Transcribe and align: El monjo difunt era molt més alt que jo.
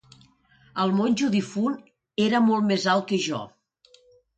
El 0.83 0.93
monjo 1.01 1.29
difunt 1.37 1.77
era 2.27 2.43
molt 2.49 2.71
més 2.75 2.91
alt 2.97 3.11
que 3.15 3.25
jo. 3.31 3.47